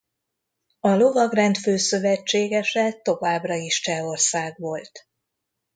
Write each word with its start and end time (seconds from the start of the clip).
A 0.79 0.87
lovagrend 0.89 1.57
fő 1.57 1.77
szövetségese 1.77 2.91
továbbra 3.01 3.53
is 3.55 3.79
Csehország 3.81 4.57
volt. 4.59 5.07